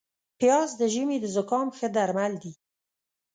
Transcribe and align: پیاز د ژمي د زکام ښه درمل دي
پیاز 0.39 0.69
د 0.79 0.81
ژمي 0.93 1.17
د 1.21 1.25
زکام 1.35 1.67
ښه 1.77 1.87
درمل 1.95 2.33
دي 2.43 2.53